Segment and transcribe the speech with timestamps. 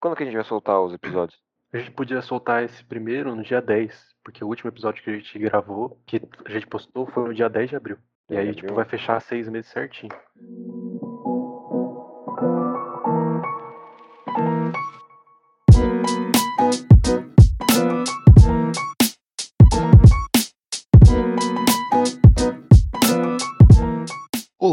[0.00, 1.38] Quando que a gente vai soltar os episódios?
[1.72, 5.12] A gente podia soltar esse primeiro no dia 10, porque o último episódio que a
[5.12, 7.98] gente gravou, que a gente postou, foi no dia 10 de abril.
[8.28, 10.10] E 10 de aí, tipo, vai fechar seis meses certinho.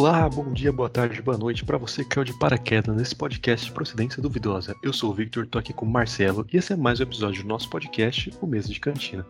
[0.08, 3.66] Olá, bom dia, boa tarde, boa noite para você que caiu de paraquedas nesse podcast
[3.66, 4.74] de procedência duvidosa.
[4.82, 7.43] Eu sou o Victor, tô aqui com o Marcelo e esse é mais um episódio
[7.43, 9.25] do nosso podcast, O Mesa de Cantina.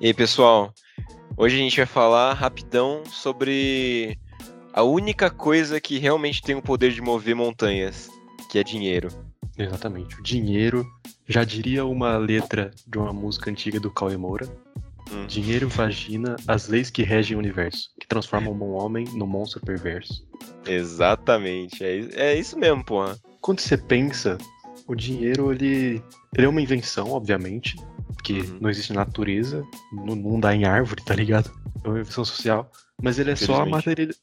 [0.00, 0.74] E aí, pessoal?
[1.36, 4.18] Hoje a gente vai falar rapidão sobre
[4.72, 8.10] a única coisa que realmente tem o poder de mover montanhas,
[8.50, 9.10] que é dinheiro.
[9.56, 10.84] Exatamente, o dinheiro,
[11.28, 14.48] já diria uma letra de uma música antiga do Cauê Moura.
[15.12, 15.26] Hum.
[15.26, 20.26] Dinheiro, vagina, as leis que regem o universo, que transformam um homem no monstro perverso.
[20.66, 23.18] Exatamente, é, é isso mesmo, porra.
[23.40, 24.36] Quando você pensa,
[24.86, 26.02] o dinheiro, ele,
[26.36, 27.76] ele é uma invenção, obviamente,
[28.14, 28.58] porque Uhum.
[28.60, 31.50] não existe na natureza, não, não dá em árvore, tá ligado?
[31.84, 32.70] É uma invenção social.
[33.00, 33.66] Mas ele é só a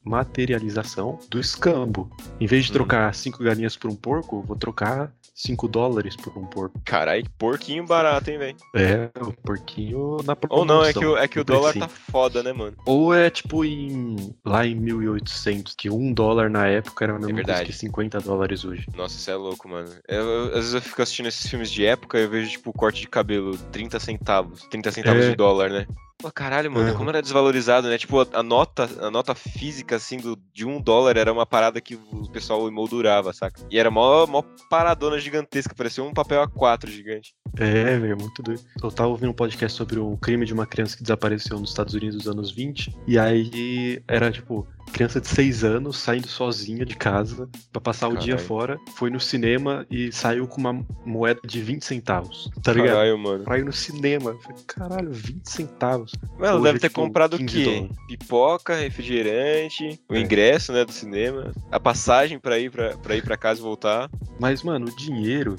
[0.04, 2.10] materialização do escambo.
[2.38, 2.74] Em vez de Uhum.
[2.74, 6.78] trocar cinco galinhas por um porco, vou trocar 5 dólares por um porco.
[6.84, 8.56] Carai, porquinho barato, hein, velho?
[8.74, 11.72] É, o porquinho na Ou não, é que, o, promoção, é que o no dólar
[11.72, 11.86] precinho.
[11.86, 12.76] tá foda, né, mano?
[12.86, 17.32] Ou é tipo em lá em 1800, que um dólar na época era a mesma
[17.32, 17.70] coisa verdade.
[17.70, 18.86] que 50 dólares hoje.
[18.94, 19.88] Nossa, isso é louco, mano.
[20.08, 22.72] Eu- eu- às vezes eu fico assistindo esses filmes de época e eu vejo, tipo,
[22.74, 24.62] corte de cabelo, 30 centavos.
[24.70, 25.30] 30 centavos É.
[25.30, 25.86] de dólar, né?
[26.18, 26.96] Pô, caralho, mano, Aham.
[26.96, 27.98] como era desvalorizado, né?
[27.98, 31.94] Tipo, a, nota, a nota física, assim, do, de um dólar era uma parada que
[31.94, 33.60] o pessoal emoldurava, saca?
[33.70, 37.34] E era mó, mó paradona gigantesca, parecia um papel A4 gigante.
[37.58, 38.62] É, velho, muito doido.
[38.82, 41.92] Eu tava ouvindo um podcast sobre o crime de uma criança que desapareceu nos Estados
[41.92, 46.96] Unidos nos anos 20, e aí era tipo, criança de 6 anos saindo sozinha de
[46.96, 48.46] casa pra passar o dia Caralho.
[48.46, 52.94] fora, foi no cinema e saiu com uma moeda de 20 centavos, tá ligado?
[52.94, 53.44] Caralho, mano.
[53.44, 54.34] Pra ir no cinema.
[54.42, 56.12] Falei, caralho, 20 centavos.
[56.38, 57.64] Mano, Hoje deve é, ter tipo, comprado o 15 quê?
[57.64, 57.96] dólares.
[58.08, 60.20] Pipoca, refrigerante, o É.
[60.20, 64.08] ingresso, né, do cinema, a passagem pra ir pra, pra ir pra casa e voltar.
[64.40, 65.56] Mas, mano, o dinheiro.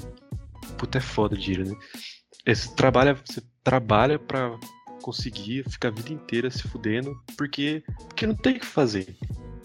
[0.77, 1.75] Puta, é foda o dinheiro, né?
[2.45, 4.57] Esse trabalha, você trabalha pra
[5.01, 9.15] conseguir ficar a vida inteira se fudendo, porque, porque não tem o que fazer.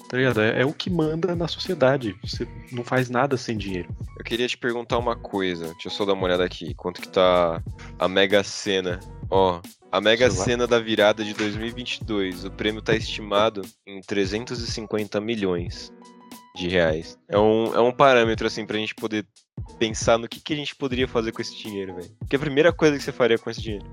[0.08, 0.42] Tá ligado?
[0.42, 2.14] É, é o que manda na sociedade.
[2.22, 3.88] Você não faz nada sem dinheiro.
[4.18, 5.68] Eu queria te perguntar uma coisa.
[5.72, 6.74] Deixa eu só dar uma olhada aqui.
[6.74, 7.62] Quanto que tá
[7.98, 9.00] a Mega Sena?
[9.30, 10.30] Ó, a Mega.
[10.30, 12.44] Sena da virada de 2022.
[12.44, 15.90] O prêmio tá estimado em 350 milhões
[16.54, 17.18] de reais.
[17.26, 19.26] É um, é um parâmetro, assim, pra gente poder
[19.78, 22.10] pensar no que, que a gente poderia fazer com esse dinheiro, velho.
[22.28, 23.86] Que é a primeira coisa que você faria com esse dinheiro?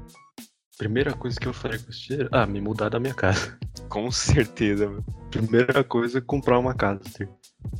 [0.79, 2.29] Primeira coisa que eu faria com esse dinheiro?
[2.31, 3.59] Ah, me mudar da minha casa.
[3.89, 5.05] Com certeza, mano.
[5.29, 7.01] Primeira coisa é comprar uma casa.
[7.05, 7.25] assim.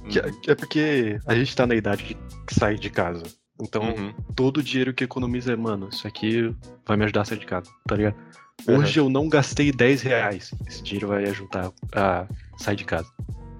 [0.09, 0.41] Que, Uhum.
[0.41, 2.17] que é porque a gente tá na idade
[2.47, 3.23] de sair de casa.
[3.61, 4.13] Então, Uhum.
[4.35, 6.53] todo o dinheiro que economiza é, mano, isso aqui
[6.85, 8.15] vai me ajudar a sair de casa, tá ligado?
[8.67, 10.51] Hoje eu não gastei 10 reais.
[10.67, 12.27] Esse dinheiro vai ajudar a
[12.57, 13.07] sair de casa.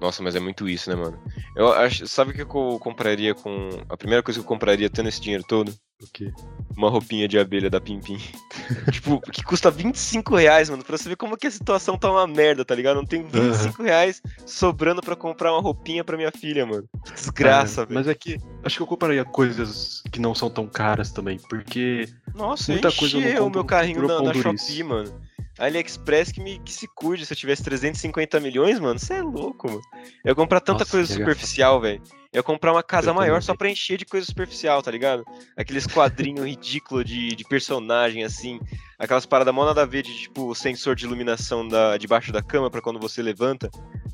[0.00, 1.18] Nossa, mas é muito isso, né, mano?
[1.54, 3.68] Eu acho, sabe o que eu compraria com.
[3.88, 5.74] A primeira coisa que eu compraria tendo esse dinheiro todo?
[6.02, 6.32] O quê?
[6.74, 8.18] Uma roupinha de abelha da Pim Pim.
[8.90, 10.82] tipo, que custa 25 reais, mano.
[10.82, 12.96] Pra você ver como que a situação tá uma merda, tá ligado?
[12.96, 16.88] Não tem 25 reais sobrando pra comprar uma roupinha pra minha filha, mano.
[17.04, 17.98] Que desgraça, É, velho.
[17.98, 22.08] Mas é que acho que eu compraria coisas que não são tão caras também, porque
[22.34, 24.32] Nossa, muita eu coisa eu não enchi o compro meu carrinho na, na.
[24.32, 25.20] Shopee, mano.
[25.60, 27.24] AliExpress que, me, que se cuide.
[27.26, 29.82] Se eu tivesse 350 milhões, mano, você é louco, mano.
[30.24, 32.02] Eu ia comprar tanta Nossa, coisa superficial, velho.
[32.32, 35.24] Eu ia comprar uma casa Eu maior só pra encher de coisa superficial, tá ligado?
[35.56, 38.60] Aqueles quadrinhos ridículos de, de personagem, assim.
[38.98, 42.70] Aquelas paradas mó nada a ver de, tipo, sensor de iluminação da, debaixo da cama
[42.70, 43.68] pra quando você levanta.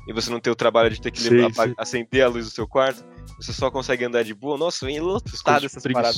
[0.07, 1.73] E você não ter o trabalho de ter que levar- sei.
[1.77, 3.05] acender a luz do seu quarto.
[3.39, 4.57] Você só consegue andar de boa.
[4.57, 6.15] Nossa, vem lotado essas paradas.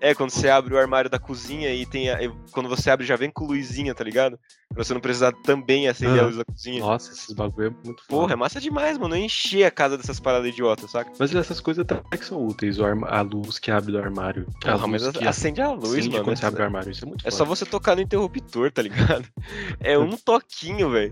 [0.00, 2.08] É, quando você abre o armário da cozinha e tem.
[2.10, 4.38] a- e quando você abre, já vem com luzinha, tá ligado?
[4.78, 6.26] Pra você não precisar também acender a Ah.
[6.26, 6.78] luz da cozinha.
[6.78, 8.32] Nossa, esses bagulho é muito Porra, foda.
[8.34, 9.16] é massa demais, mano.
[9.16, 11.10] Eu encher a casa dessas paradas idiotas, saca?
[11.18, 12.78] Mas essas coisas até que são úteis.
[12.78, 14.46] A luz que abre do armário.
[14.64, 16.22] A Porra, mas acende a luz, acende mano.
[16.22, 16.92] quando você É, abre o armário.
[16.92, 17.36] Isso é muito é foda.
[17.36, 19.24] só você tocar no interruptor, tá ligado?
[19.80, 21.10] É um toquinho, velho.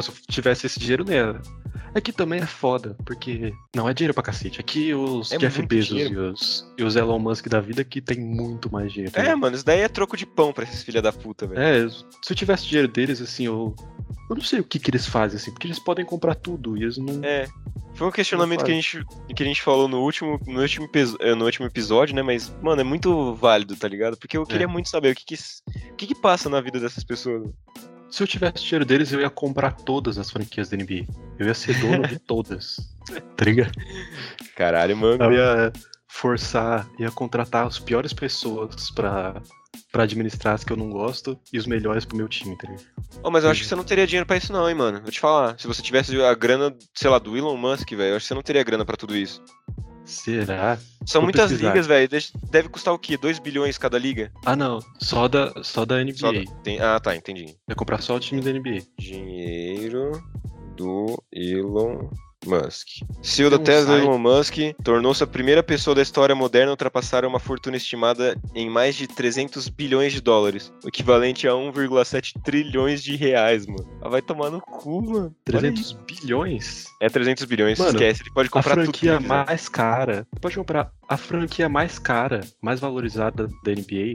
[0.00, 1.40] Se eu tivesse esse dinheiro nela.
[1.96, 4.60] Aqui também é foda, porque não é dinheiro pra cacete.
[4.60, 8.20] Aqui os É Jeff Bezos e os, e os Elon Musk da vida que tem
[8.20, 9.18] muito mais dinheiro.
[9.18, 11.58] É, mano, isso daí é troco de pão pra esses filha da puta, velho.
[11.58, 13.74] É, se eu tivesse dinheiro deles, assim, eu.
[14.28, 16.82] Eu não sei o que, que eles fazem, assim, porque eles podem comprar tudo e
[16.82, 17.24] eles não.
[17.24, 17.46] É.
[17.94, 19.02] Foi um questionamento que a, gente,
[19.34, 20.86] que a gente falou no último, no, último,
[21.18, 22.20] eh, no último episódio, né?
[22.20, 24.18] Mas, mano, é muito válido, tá ligado?
[24.18, 25.34] Porque eu queria muito saber o que que,
[25.92, 27.48] o que que passa na vida dessas pessoas.
[28.16, 31.04] Se eu tivesse dinheiro deles, eu ia comprar todas as franquias da NBA.
[31.38, 32.76] Eu ia ser dono de todas.
[33.36, 33.72] Tá ligado?
[34.54, 35.22] Caralho, mano.
[35.22, 35.70] Eu ia
[36.08, 39.42] forçar, ia contratar as piores pessoas pra,
[39.92, 42.86] pra administrar as que eu não gosto e os melhores pro meu time, tá ligado?
[43.22, 45.02] Oh, mas eu acho que você não teria dinheiro pra isso não, hein, mano.
[45.02, 45.60] Vou te falar.
[45.60, 48.34] Se você tivesse a grana, sei lá, do Elon Musk, velho, eu acho que você
[48.34, 49.44] não teria grana pra tudo isso.
[50.06, 50.78] Será?
[51.04, 51.68] São Vou muitas pesquisar.
[51.70, 52.08] ligas, velho.
[52.08, 53.16] Deve- Deve custar o quê?
[53.18, 54.30] 2 bilhões cada liga?
[54.44, 54.78] Ah, não.
[55.00, 56.16] Só da, só da NBA.
[56.18, 57.54] Só da- tem- Ah, tá, entendi.
[57.66, 58.82] Vai comprar só o time da NBA.
[58.98, 60.12] Dinheiro
[60.76, 62.08] do Elon
[62.46, 62.86] Musk.
[63.22, 67.24] CEO da Tesla, site- Elon Musk, tornou-se a primeira pessoa da história moderna a ultrapassar
[67.24, 73.02] uma fortuna estimada em mais de 300 bilhões de dólares, o equivalente a 1,7 trilhões
[73.02, 73.86] de reais, mano.
[74.02, 75.24] Ah, vai tomar no cu, mano.
[75.26, 75.98] Olha 300 isso.
[76.06, 76.84] bilhões?
[77.00, 78.22] É 300 bilhões, Mano, esquece.
[78.22, 79.28] Ele pode A comprar tudo que franquia ele quiser.
[79.46, 80.26] mais cara.
[80.32, 84.12] Você pode comprar a franquia mais cara, mais valorizada da NBA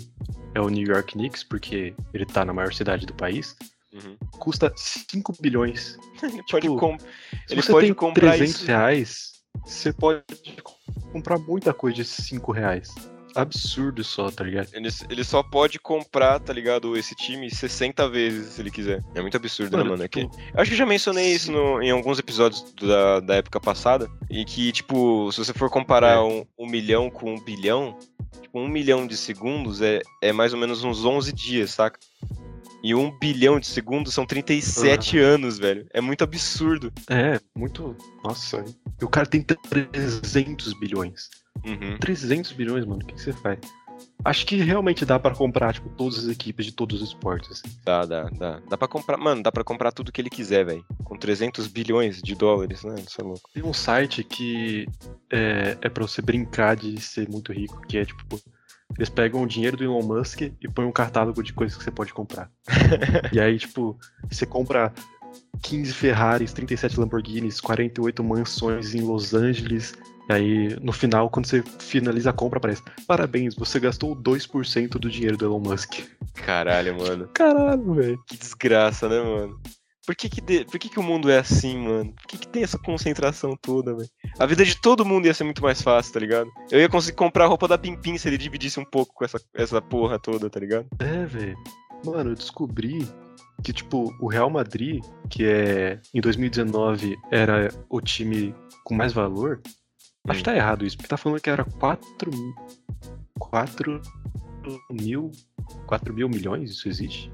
[0.55, 3.55] é o New York Knicks, porque ele tá na maior cidade do país.
[3.93, 4.15] Uhum.
[4.39, 5.97] Custa 5 bilhões.
[6.23, 7.05] Ele pode, Tipo, com- Se
[7.49, 8.65] ele você pode tem comprar 300 isso.
[8.65, 9.31] reais,
[9.65, 10.23] você pode
[11.11, 12.89] comprar muita coisa de 5 reais.
[13.33, 14.67] Absurdo só, tá ligado?
[14.73, 19.01] Ele, ele só pode comprar, tá ligado, esse time 60 vezes se ele quiser.
[19.15, 20.03] É muito absurdo, né, mano?
[20.03, 21.53] É que- tipo, Eu acho que eu já mencionei isso Sim.
[21.53, 24.09] no- em alguns episódios da, da época passada.
[24.29, 26.19] E que, tipo, se você for comparar É.
[26.19, 27.97] um, um milhão com um bilhão,
[28.41, 31.97] tipo, um milhão de segundos é, é mais ou menos uns 11 dias, saca?
[32.83, 35.85] E um bilhão de segundos são 37 anos, velho.
[35.93, 36.91] É muito absurdo.
[37.09, 37.95] É, muito.
[38.23, 38.63] Nossa.
[38.99, 41.29] E o cara tem 300 bilhões.
[41.63, 41.97] Uhum.
[41.99, 43.59] 300 bilhões, mano, o que, que você faz?
[44.23, 47.75] Acho que realmente dá pra comprar, tipo, todas as equipes de todos os esportes, assim.
[47.83, 48.61] Dá, dá, dá.
[48.69, 50.85] Dá pra comprar, mano, dá pra comprar tudo que ele quiser, velho.
[51.03, 52.95] Com 300 bilhões de dólares, né?
[53.05, 53.49] Isso é louco.
[53.53, 54.87] Tem um site que
[55.31, 58.39] é, é pra você brincar de ser muito rico, que é tipo.
[58.97, 61.91] Eles pegam o dinheiro do Elon Musk e põem um catálogo de coisas que você
[61.91, 62.49] pode comprar.
[63.31, 63.97] e aí, tipo,
[64.29, 64.93] você compra
[65.61, 69.93] 15 Ferraris, 37 Lamborghinis, 48 mansões em Los Angeles.
[70.29, 75.09] E aí, no final, quando você finaliza a compra, aparece: Parabéns, você gastou 2% do
[75.09, 75.99] dinheiro do Elon Musk.
[76.33, 77.29] Caralho, mano.
[77.33, 78.23] Caralho, velho.
[78.27, 79.59] Que desgraça, né, mano?
[80.05, 82.11] Por que que, de- Por que que o mundo é assim, mano?
[82.13, 84.09] Por que que tem essa concentração toda, velho?
[84.39, 86.49] A vida de todo mundo ia ser muito mais fácil, tá ligado?
[86.71, 89.39] Eu ia conseguir comprar a roupa da Pimpim se ele dividisse um pouco com essa,
[89.53, 90.87] essa porra toda, tá ligado?
[90.99, 91.55] É, velho.
[92.03, 93.07] Mano, eu descobri
[93.63, 99.61] que, tipo, o Real Madrid, que é em 2019 era o time com mais valor.
[100.27, 102.53] Acho que tá errado isso, porque tá falando que era 4 mil.
[103.39, 104.01] 4
[104.91, 105.31] mil.
[105.87, 106.71] 4 mil milhões?
[106.71, 107.31] Isso existe?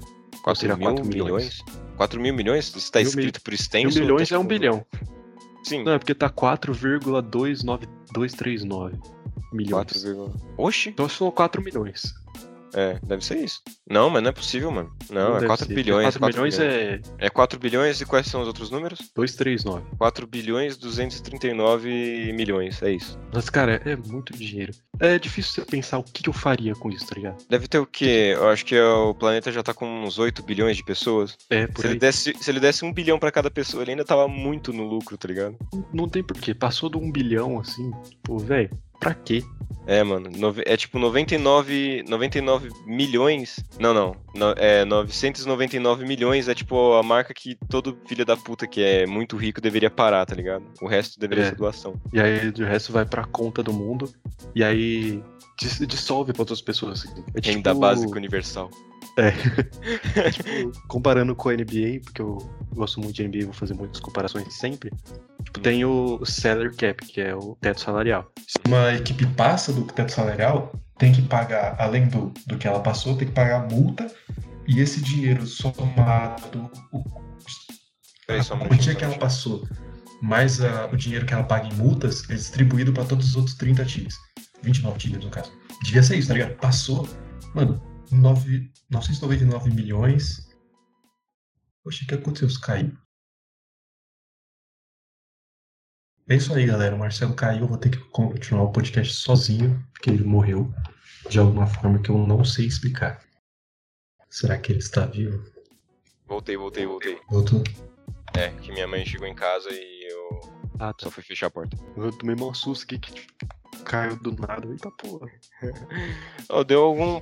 [0.54, 1.62] 4 seria mil 4 milhões?
[1.96, 2.74] 4 mil milhões?
[2.74, 3.98] Isso tá Mil escrito por Mil extenso?
[4.00, 4.84] milhões Tá é um tipo- bilhão.
[5.64, 8.96] Sim, Não, é porque tá 4,239
[9.52, 9.70] milhões.
[9.72, 10.88] 4, vírgula- Oxi!
[10.90, 12.14] Então são 4 milhões.
[12.74, 13.60] É, deve ser isso.
[13.90, 14.90] Não, mas não é possível, mano.
[15.10, 15.74] Não, é deve 4 ser.
[15.74, 16.04] bilhões.
[16.04, 17.02] 4 4 milhões bilhões.
[17.18, 18.98] é É 4 bilhões e quais são os outros números?
[19.14, 19.84] 239.
[19.98, 23.18] 4 bilhões 239 milhões, é isso.
[23.32, 24.72] Mas, cara, é muito dinheiro.
[25.00, 27.44] É difícil você pensar o que eu faria com isso, tá ligado?
[27.48, 28.32] Deve ter o quê?
[28.34, 31.36] Eu acho que é o planeta já tá com uns 8 bilhões de pessoas.
[31.50, 31.98] É, por Se ele, aí.
[32.00, 35.16] desse, se ele desse um bilhão pra cada pessoa, ele ainda tava muito no lucro,
[35.16, 35.56] tá ligado?
[35.92, 36.54] Não tem porquê.
[36.54, 37.90] Passou de um bilhão, assim.
[38.22, 39.42] Pô, velho, pra quê?
[39.88, 40.28] É, mano.
[40.66, 43.58] É tipo 99, 99 milhões.
[43.80, 44.14] Não, não.
[44.34, 49.06] no- é 999 milhões é tipo a marca que todo filho da puta que é
[49.06, 50.62] muito rico deveria parar, tá ligado?
[50.82, 51.48] O resto deveria É.
[51.48, 51.94] ser doação.
[52.12, 54.12] E aí o resto vai pra conta do mundo.
[54.54, 55.22] E aí
[55.58, 57.06] dis- dissolve pra outras pessoas.
[57.34, 58.70] É Renda tipo- básica universal.
[60.32, 62.38] tipo, comparando com a NBA, porque eu
[62.74, 64.90] gosto muito de NBA, vou fazer muitas comparações sempre.
[65.44, 68.30] Tipo, tem o salary cap, que é o teto salarial.
[68.46, 72.80] Se uma equipe passa do teto salarial, tem que pagar, além do, do que ela
[72.80, 74.12] passou, tem que pagar a multa
[74.66, 77.02] e esse dinheiro somado, o,
[78.28, 79.66] a só um minutinho, quantia que ela passou,
[80.20, 83.56] mais a- o dinheiro que ela paga em multas, é distribuído para todos os outros
[83.56, 84.14] 30 times.
[84.62, 85.52] 29 times, no caso.
[85.84, 86.56] Devia ser isso, tá ligado?
[86.56, 87.08] Passou,
[87.54, 87.80] mano,
[88.10, 90.48] 9, 999 milhões.
[91.84, 92.48] Poxa, o que aconteceu?
[92.48, 92.92] Isso caiu.
[96.28, 96.94] É isso aí, galera.
[96.94, 97.62] O Marcelo caiu.
[97.62, 100.72] Eu vou ter que continuar o podcast sozinho, porque ele morreu
[101.28, 103.20] de alguma forma que eu não sei explicar.
[104.28, 105.42] Será que ele está vivo?
[106.26, 107.18] Voltei, voltei, voltei.
[107.30, 107.62] Voltou?
[108.36, 110.40] É, que minha mãe chegou em casa e eu
[110.78, 111.76] Ah, só fui fechar a porta.
[111.96, 113.46] Eu tomei mó susto aqui que tipo,
[113.88, 114.68] caiu do nada.
[114.68, 115.28] Eita porra.
[116.50, 117.20] Oh, deu algum.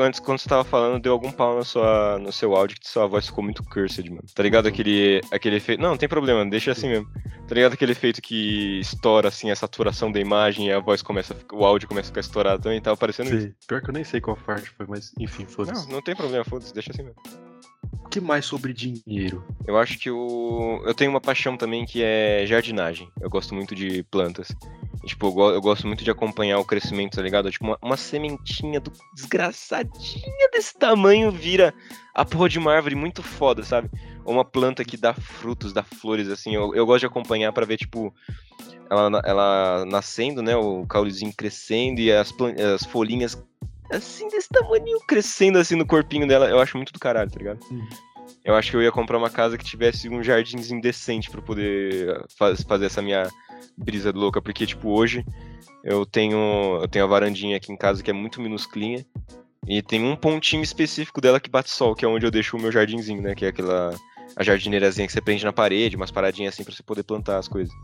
[0.00, 3.06] Antes, quando você tava falando, deu algum pau na sua, no seu áudio que sua
[3.06, 4.24] voz ficou muito cursed, mano.
[4.34, 5.80] Tá ligado aquele, aquele efeito.
[5.80, 7.06] Não, não tem problema, deixa assim mesmo.
[7.46, 11.36] Tá ligado aquele efeito que estoura assim a saturação da imagem e a voz começa
[11.52, 12.80] O áudio começa a ficar estourado também?
[12.80, 13.42] Tava parecendo isso.
[13.42, 13.54] Sei.
[13.68, 15.86] Pior que eu nem sei qual parte foi, mas enfim, foda-se.
[15.86, 17.45] Não, não tem problema, foda-se, deixa assim mesmo.
[18.04, 19.44] O que mais sobre dinheiro?
[19.66, 20.80] Eu acho que o.
[20.84, 23.08] Eu tenho uma paixão também que é jardinagem.
[23.20, 24.48] Eu gosto muito de plantas.
[25.04, 27.50] Tipo, eu, go- eu gosto muito de acompanhar o crescimento, tá ligado?
[27.50, 31.72] Tipo, uma, uma sementinha do desgraçadinha desse tamanho vira
[32.14, 33.88] a porra de uma árvore muito foda, sabe?
[34.24, 36.54] Uma planta que dá frutos, dá flores, assim.
[36.54, 38.12] Eu, eu gosto de acompanhar pra ver, tipo,
[38.90, 40.56] ela, ela nascendo, né?
[40.56, 42.32] O caulezinho crescendo e as,
[42.74, 43.40] as folhinhas
[43.90, 46.48] assim, desse tamanho crescendo assim no corpinho dela.
[46.48, 47.60] Eu acho muito do caralho, tá ligado?
[47.70, 47.86] Hum.
[48.44, 52.24] Eu acho que eu ia comprar uma casa que tivesse um jardinzinho decente pra poder
[52.38, 53.28] faz- fazer essa minha
[53.76, 55.24] brisa louca, porque tipo hoje
[55.84, 59.04] eu tenho eu tenho a varandinha aqui em casa que é muito minusclinha
[59.66, 62.60] e tem um pontinho específico dela que bate sol, que é onde eu deixo o
[62.60, 63.92] meu jardinzinho, né, que é aquela
[64.36, 67.48] a jardineirazinha que você prende na parede, umas paradinhas assim pra você poder plantar as
[67.48, 67.74] coisas.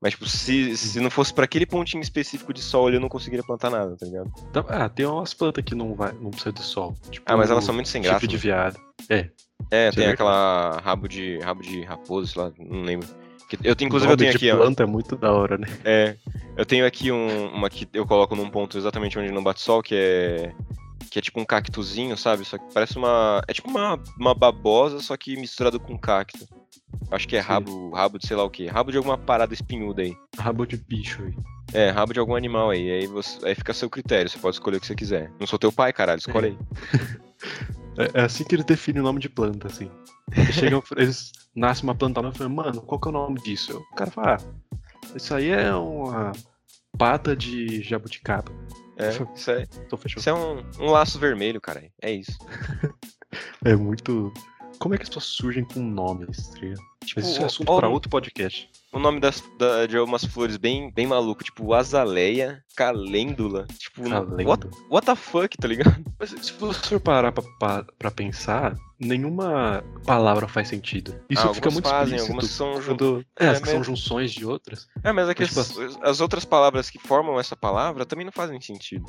[0.00, 3.08] Mas tipo, se, se não fosse pra aquele pontinho específico de sol, ali, eu não
[3.08, 4.32] conseguiria plantar nada, tá ligado?
[4.48, 6.94] Então, ah, tem umas plantas que não, vai, não precisa de sol.
[7.10, 8.26] Tipo, Ah, mas elas são muito sem graça.
[8.26, 8.40] de né?
[8.40, 8.80] viado.
[9.08, 9.28] É.
[9.70, 13.06] É, tem aquela rabo de rabo de raposa, sei lá, não lembro.
[13.62, 14.56] Eu tenho, inclusive eu tenho aqui, ó.
[14.56, 15.66] planta é muito da hora, né?
[15.84, 16.16] É,
[16.56, 19.82] eu tenho aqui um, uma que eu coloco num ponto exatamente onde não bate sol,
[19.82, 20.52] que é
[21.10, 22.44] que é tipo um cactuzinho, sabe?
[22.44, 26.46] Só que parece uma é tipo uma, uma babosa, só que misturado com cacto.
[27.10, 27.48] Acho que é Sim.
[27.48, 30.14] rabo, rabo de sei lá o que, rabo de alguma parada espinhuda aí.
[30.38, 31.34] Rabo de bicho aí.
[31.72, 32.90] É, rabo de algum animal aí.
[32.90, 35.30] Aí, você, aí fica a seu critério, você pode escolher o que você quiser.
[35.38, 36.58] Não sou teu pai, caralho, escolhe aí.
[37.98, 39.90] É, é assim que eles definem o nome de planta, assim.
[40.34, 43.40] Eles chegam, eles nascem uma planta nova e falam, mano, qual que é o nome
[43.42, 43.78] disso?
[43.90, 46.32] O cara fala, ah, isso aí é uma
[46.96, 48.52] pata de jabuticaba.
[48.96, 50.20] É, isso é, Então fechou.
[50.20, 51.82] isso é um, um laço vermelho, cara.
[52.00, 52.38] É isso.
[53.64, 54.32] É muito.
[54.78, 56.60] Como é que as pessoas surgem com nomes, tá?
[57.04, 58.70] Tipo, Mas isso é assunto ó, pra outro podcast.
[58.92, 63.66] o nome das, da- de algumas flores bem, bem maluco, tipo azaleia, calêndula.
[63.78, 64.48] Tipo, Calendo.
[64.48, 66.02] what, what the fuck, tá ligado?
[66.18, 71.14] Mas se você for parar pra, pra, pra pensar, nenhuma palavra faz sentido.
[71.28, 73.24] Isso Ah, fica muito fazem, explícito algumas são quando...
[73.38, 74.86] É, É, as que são junções de outras.
[75.02, 78.32] É, mas é que Mas, as, as outras palavras que formam essa palavra também não
[78.32, 79.04] fazem sentido.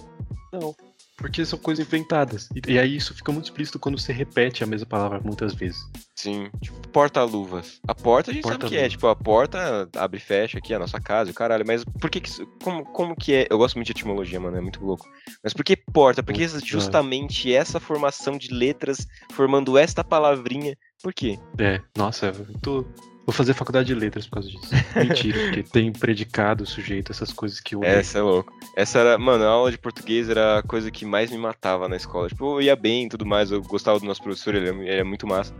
[0.51, 0.75] Não.
[1.21, 2.49] Porque são coisas inventadas.
[2.55, 5.79] E, e aí isso fica muito explícito quando você repete a mesma palavra muitas vezes.
[6.15, 7.79] Sim, tipo, porta-luvas.
[7.87, 10.73] A porta a gente sabe o que é, tipo, a porta abre e fecha aqui,
[10.73, 11.65] a nossa casa, e o caralho.
[11.65, 12.31] Mas por que que
[12.63, 13.47] como, como que é?
[13.49, 15.07] Eu gosto muito de etimologia, mano, é muito louco.
[15.43, 16.23] Mas por que porta?
[16.23, 20.75] Por que justamente essa formação de letras formando esta palavrinha?
[21.01, 21.39] Por quê?
[21.59, 22.85] É, nossa, eu tô...
[23.25, 24.69] Vou fazer faculdade de letras por causa disso.
[24.95, 27.83] Mentira, porque tem predicado, sujeito, essas coisas que eu.
[27.83, 28.51] Essa é louco.
[28.75, 31.95] Essa era, mano, a aula de português era a coisa que mais me matava na
[31.95, 32.27] escola.
[32.27, 34.99] Tipo, eu ia bem e tudo mais, eu gostava do nosso professor, ele é- ele
[35.01, 35.53] é muito massa.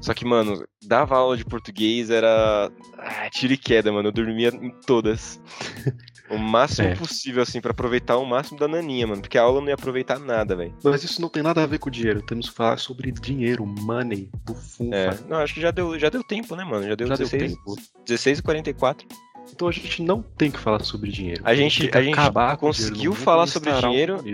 [0.00, 2.70] Só que, mano, dava aula de português, era.
[2.98, 4.08] Ah, tiro e queda, mano.
[4.08, 5.40] Eu dormia em todas.
[6.32, 6.94] O máximo É.
[6.94, 9.20] possível, assim, pra aproveitar o máximo da naninha, mano.
[9.20, 10.74] Porque a aula não ia aproveitar nada, velho.
[10.82, 12.22] Mas isso não tem nada a ver com dinheiro.
[12.22, 14.94] Temos que falar sobre dinheiro, money, bufunfa.
[14.96, 15.18] É.
[15.28, 16.86] Não, acho que já deu, já deu tempo, né, mano?
[16.88, 17.76] Já deu Já deu 16, tempo.
[18.06, 19.06] 16 e 44.
[19.52, 21.42] Então a gente não tem que falar sobre dinheiro.
[21.44, 22.16] A gente- a gente
[22.58, 24.24] conseguiu falar sobre dinheiro.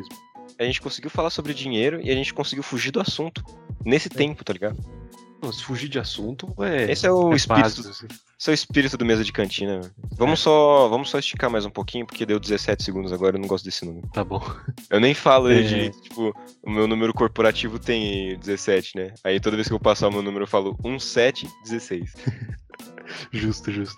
[0.58, 3.44] A gente conseguiu falar sobre dinheiro e a gente conseguiu fugir do assunto.
[3.84, 4.76] Nesse tempo, tá ligado?
[5.52, 6.90] Se fugir de assunto é.
[6.90, 8.06] Esse é o é espírito básico, assim.
[8.38, 9.80] Esse é o espírito do mesa de cantina.
[9.80, 9.92] velho.
[10.10, 10.14] É.
[10.16, 13.48] Vamos só, vamos só esticar mais um pouquinho, porque deu 17 segundos agora, eu não
[13.48, 14.06] gosto desse número.
[14.12, 14.42] Tá bom.
[14.90, 15.62] Eu nem falo É.
[15.62, 19.14] direito, tipo, o meu número corporativo tem 17, né?
[19.24, 22.14] Aí toda vez que eu passar o meu número eu falo 1716.
[23.32, 23.96] Justo, justo.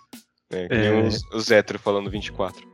[0.52, 1.00] É, que É.
[1.02, 2.66] os, os hétero falando 24.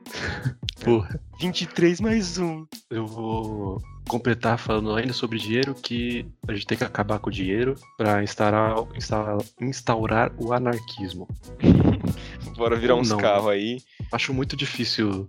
[0.82, 1.20] Porra.
[1.40, 2.66] 23 mais um.
[2.90, 7.32] Eu vou completar falando ainda sobre dinheiro que a gente tem que acabar com o
[7.32, 11.28] dinheiro pra instaurar, instaurar, instaurar o anarquismo.
[12.56, 13.78] Bora virar uns carros aí.
[14.10, 15.28] Acho muito difícil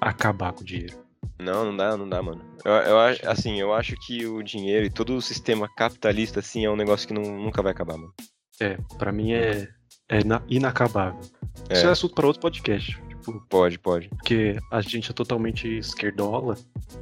[0.00, 0.98] acabar com o dinheiro.
[1.40, 2.42] Não, não dá, não dá, mano.
[2.64, 2.98] Eu, eu
[3.30, 7.06] assim, eu acho que o dinheiro e todo o sistema capitalista, assim, é um negócio
[7.08, 8.12] que não- nunca vai acabar, mano.
[8.60, 9.68] É, pra mim é,
[10.08, 11.20] é ina- inacabável.
[11.68, 11.74] É.
[11.74, 12.98] Isso é assunto pra outro podcast.
[13.08, 14.08] Tipo, Pode, pode.
[14.08, 16.56] porque a gente é totalmente esquerdola.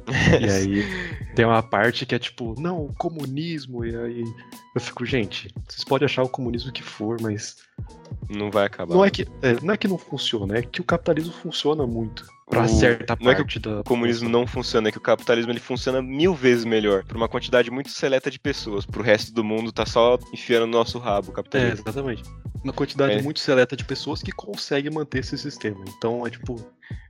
[0.41, 0.83] e aí
[1.35, 3.85] tem uma parte que é tipo, não, o comunismo.
[3.85, 4.23] E aí
[4.75, 7.55] eu fico, gente, vocês podem achar o comunismo que for, mas
[8.29, 8.93] Não vai acabar.
[8.93, 12.25] não é que, é, não é que não funciona, é que o capitalismo funciona muito.
[12.49, 13.81] Pra O- certa não é que parte da.
[13.81, 17.27] O comunismo não funciona, é que o capitalismo ele funciona mil vezes melhor pra uma
[17.27, 18.85] quantidade muito seleta de pessoas.
[18.85, 21.83] Pro resto do mundo tá só enfiando no nosso rabo o É, capitalismo.
[21.85, 22.23] exatamente.
[22.63, 23.21] Uma quantidade É.
[23.21, 25.83] muito seleta de pessoas que consegue manter esse sistema.
[25.97, 26.55] Então é tipo,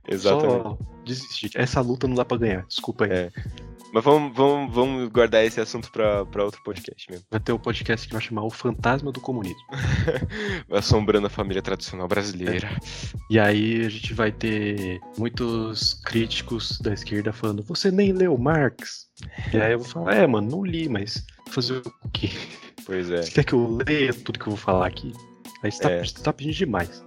[0.08, 0.62] Exatamente.
[0.62, 1.50] só desistir.
[1.54, 2.64] Essa luta não dá pra ganhar.
[2.66, 3.10] Desculpa aí.
[3.10, 3.30] É.
[3.90, 7.24] Mas vamos, vamos, vamos guardar esse assunto pra outro podcast mesmo.
[7.30, 9.56] Vai ter um podcast que vai chamar O Fantasma do Comunismo.
[10.70, 12.68] Assombrando a família tradicional brasileira.
[13.30, 19.06] E aí a gente vai ter muitos críticos da esquerda falando, você nem leu Marx?
[19.54, 22.28] E aí eu vou falar, é, mano, não li, mas fazer o quê?
[22.84, 23.22] Pois é.
[23.22, 25.12] Você quer que eu leia tudo que eu vou falar aqui?
[25.62, 26.04] Aí você tá, É.
[26.04, 27.04] você tá pedindo demais.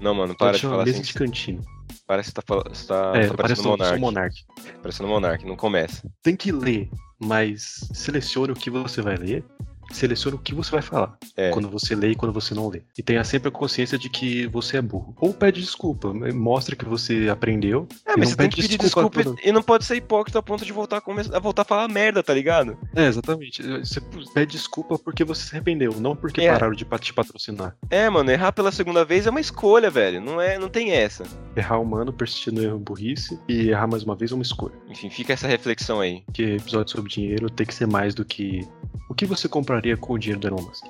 [0.00, 1.06] Não, mano, Para para de falar mesa assim.
[1.06, 1.62] de cantina.
[2.06, 4.00] Parece que tá, você tá, é, tá parece parecendo que eu sou Monark.
[4.00, 4.44] monarque.
[4.82, 6.02] Parecendo Monark, não começa.
[6.22, 9.44] Tem que ler, mas selecione o que você vai ler.
[9.92, 11.16] Selecione o que você vai falar.
[11.36, 11.50] É.
[11.50, 12.82] Quando você lê e quando você não lê.
[12.98, 15.14] E tenha sempre a consciência de que você é burro.
[15.20, 16.12] Ou pede desculpa.
[16.12, 17.86] Mostra que você aprendeu.
[18.06, 20.64] É, mas você tem que pedir desculpa desculpa, e- não pode ser hipócrita a ponto
[20.64, 22.76] de voltar a, come- a voltar a falar merda, tá ligado?
[22.94, 23.62] É, exatamente.
[23.62, 24.00] Você
[24.34, 26.52] pede desculpa porque você se arrependeu, não porque É.
[26.52, 27.76] pararam de te patrocinar.
[27.90, 30.20] É, mano, errar pela segunda vez é uma escolha, velho.
[30.20, 31.24] Não é, não tem essa.
[31.56, 34.74] Errar humano, persistir no erro burrice e errar mais uma vez é uma escolha.
[34.88, 36.22] Enfim, fica essa reflexão aí.
[36.26, 38.66] Porque episódio sobre dinheiro tem que ser mais do que
[39.08, 40.84] o que você compraria com o dinheiro do Elon Musk.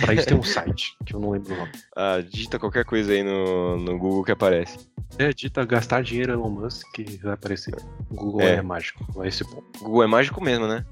[0.00, 1.72] Pra isso tem um site, que eu não lembro o nome.
[1.96, 4.78] Ah, digita qualquer coisa aí no, no Google que aparece.
[5.18, 7.74] É, dita gastar dinheiro Elon Musk que vai aparecer.
[8.10, 8.54] O Google É.
[8.54, 9.64] é, mágico, a esse ponto.
[9.80, 10.84] Google é mágico mesmo, né?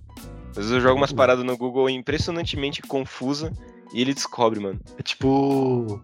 [0.51, 1.17] Às vezes eu jogo umas Uhum.
[1.17, 3.53] paradas no Google impressionantemente confusa
[3.95, 4.79] e ele descobre, mano.
[4.99, 6.01] É tipo.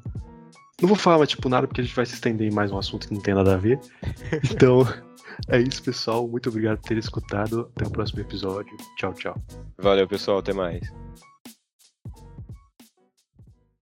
[0.81, 3.09] Não vou falar tipo nada porque a gente vai se estender em mais um assunto
[3.09, 3.79] que não tem nada a ver.
[4.51, 4.87] Então,
[5.49, 6.27] é isso, pessoal.
[6.27, 7.71] Muito obrigado por ter escutado.
[7.77, 8.77] Até o próximo episódio.
[8.97, 9.37] Tchau, tchau.
[9.79, 10.39] Valeu, pessoal.
[10.39, 10.81] Até mais.